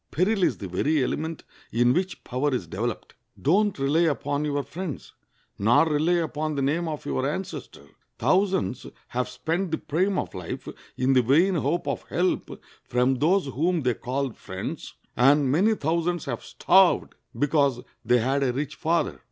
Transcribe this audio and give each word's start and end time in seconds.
Peril 0.09 0.43
is 0.43 0.57
the 0.57 0.67
very 0.67 1.03
element 1.03 1.43
in 1.71 1.93
which 1.93 2.23
power 2.23 2.51
is 2.55 2.65
developed. 2.65 3.13
Don't 3.39 3.77
rely 3.77 3.99
upon 3.99 4.43
your 4.43 4.63
friends, 4.63 5.13
nor 5.59 5.85
rely 5.87 6.13
upon 6.13 6.55
the 6.55 6.63
name 6.63 6.87
of 6.87 7.05
your 7.05 7.29
ancestor. 7.29 7.83
Thousands 8.17 8.87
have 9.09 9.29
spent 9.29 9.69
the 9.69 9.77
prime 9.77 10.17
of 10.17 10.33
life 10.33 10.67
in 10.97 11.13
the 11.13 11.21
vain 11.21 11.53
hope 11.53 11.87
of 11.87 12.01
help 12.09 12.59
from 12.83 13.13
those 13.19 13.45
whom 13.45 13.81
they 13.81 13.93
called 13.93 14.35
friends, 14.35 14.95
and 15.15 15.51
many 15.51 15.75
thousands 15.75 16.25
have 16.25 16.43
starved 16.43 17.13
because 17.37 17.81
they 18.03 18.17
had 18.17 18.41
a 18.41 18.51
rich 18.51 18.73
father. 18.73 19.19